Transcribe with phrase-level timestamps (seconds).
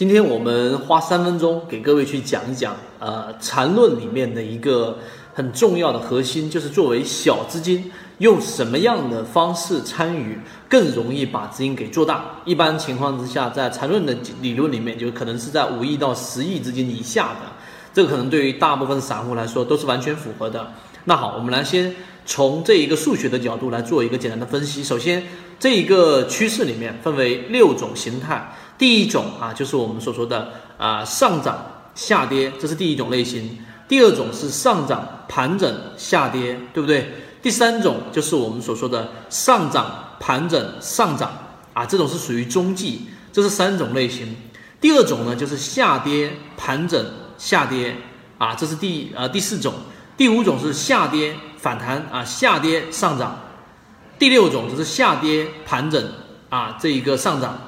[0.00, 4.96] 今天我们花三分钟给各位去讲一讲，呃，缠论里面的一个
[5.34, 10.38] 很重要的核心，就是作为小资金，用什么样的方式参与，
[10.70, 12.24] 更容易把资金给做大。
[12.46, 17.52] 一般情况之下，在缠论的理论里面，就可能是在五亿到十亿资金以下的，
[17.92, 20.72] 这个可能对于大部分散户来说都是完全符合的。
[21.04, 21.94] 那好，我们来先
[22.26, 24.84] 从这一个数学的角度来做一个简单的分析。
[24.84, 25.24] 首先，
[25.58, 28.54] 这一个趋势里面分为六种形态。
[28.78, 31.64] 第一种啊，就是我们所说的啊上涨
[31.94, 33.58] 下跌，这是第一种类型。
[33.88, 37.10] 第二种是上涨盘整下跌，对不对？
[37.42, 41.32] 第三种就是我们所说的上涨盘整上涨
[41.72, 44.36] 啊，这种是属于中继，这是三种类型。
[44.80, 47.04] 第二种呢，就是下跌盘整
[47.40, 47.96] 下跌
[48.36, 49.72] 啊，这是第呃第四种。
[50.18, 53.40] 第五种是下跌反弹啊，下跌上涨。
[54.18, 56.12] 第六种就是下跌盘整
[56.50, 57.58] 啊，这一个上涨。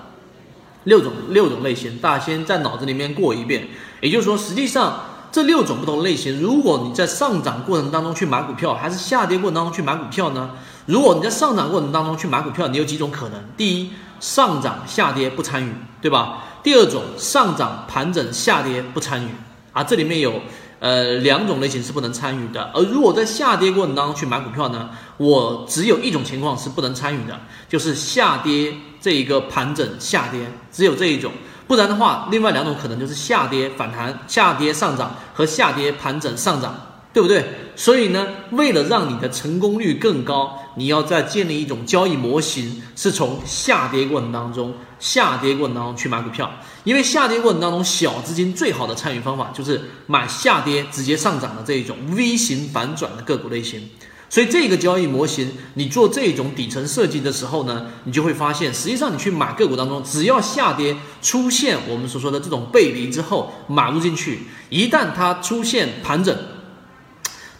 [0.84, 3.66] 六种六种类型，大家先在脑子里面过一遍。
[4.02, 10.50] 也就是说，实际上这六种不同类型，如果你在上涨过程当中去买股票，还是下跌过程当中去买股票呢？
[10.84, 13.42] 如果你在上涨过程当中去买股票，你有几种可能？
[13.56, 16.42] 第一，上涨下跌不参与，对吧？
[16.62, 19.28] 第二种，上涨盘整下跌不参与
[19.72, 20.40] 啊，这里面有。
[20.82, 22.72] 呃，两种类型是不能参与的。
[22.74, 30.40] 而如果在下跌过程当中去买股票呢，我只有一种情况是不能参与的，就是下跌这一个盘整下跌，
[30.72, 31.30] 只有这一种。
[31.68, 36.74] 不然的话，另外两种可能就是下跌反弹、下跌上涨和下跌盘整上涨。
[37.12, 37.44] 对不对？
[37.76, 46.50] 所以呢，为了让你的成功率更高，你要再建立一种交易模型，是从下跌过程当中、下跌过程当中去买股票。
[46.84, 53.88] 因为下跌过程当中，小资金最好的参与方法就是买下跌直接上涨的这一种 V 型反转的个股类型。
[54.30, 66.34] 所以这个交易模型，你做这种底层设计的时候呢，你就会发现，实际上你去买个股当中，只要下跌出现我们所说的这种背离之后，买入进去，一旦它出现盘整。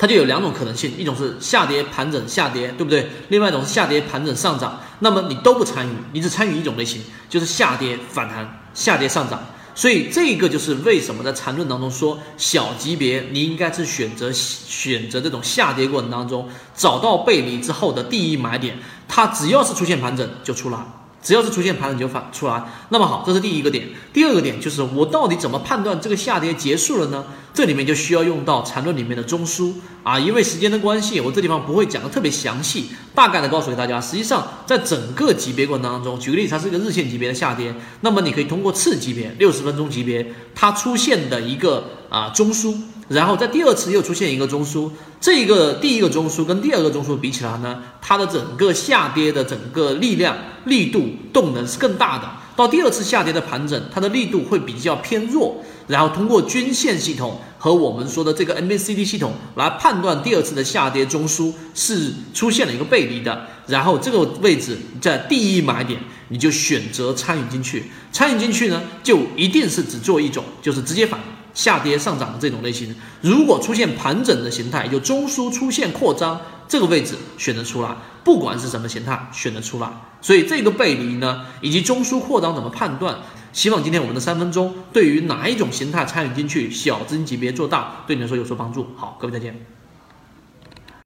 [0.03, 3.09] 它就有两种可能性，一种是下跌盘整下跌，对不对？
[3.29, 4.81] 另外一种是下跌盘整上涨。
[4.99, 9.41] 那么你都不参与，你只参与一种类型，就是下跌反弹下跌上涨。
[9.77, 18.77] 所以这个就是为什么在缠论当中说，小级别你应该是选择选择这种下跌过程当中找到背离之后的第一买点，
[19.07, 20.79] 它只要是出现盘整就出来。
[21.23, 23.89] 只要是出现盘整就反出来，那么好，这是第一个点。
[24.13, 27.25] 第二个点就是我到底怎么判断这个下跌结束了呢？
[27.55, 29.73] 这里面就需要用到缠论里面的中枢
[30.03, 30.19] 啊。
[30.19, 34.01] 因为时间的关系，我这地方不会讲的特别详细，大概的告诉给大家。
[34.01, 42.75] 实际上，在整个级别过程当中，举个例子，它是一个日线级别的下跌，那么你可以通过次级别六十分钟级别它出现的一个啊中枢。
[43.09, 44.91] 然后在第二次又出现一个中枢，
[45.21, 52.31] 这个第一个中枢跟第二个中枢比起来呢，它的整个下跌的整个力量、力度、动能是更大的。
[52.55, 55.57] 到第二次下跌的盘整，它的力度会比较偏弱。
[55.89, 63.47] 然后通过均线系统和我们说的这个 MACD 系统来判断第二次的下跌中枢是出现了一个背离的。
[63.67, 67.85] 然后这个位置在第一买点，你就选择参与进去。
[68.13, 71.19] 参与进去呢，就一定是只做一种，就是直接反。
[71.55, 79.89] 下跌上涨的这种类型，如果出现盘整的形态，就中枢出现扩张，这个位置选择出来，不管是什么形态选择出来。
[80.21, 83.17] 所以这个背离呢，以及中枢扩张怎么判断？
[83.53, 88.87] 希望今天我们的三分钟对于哪一种形态参与进去，小资金级别做大，对你来说有所帮助。
[88.97, 89.82] 好，各位再见。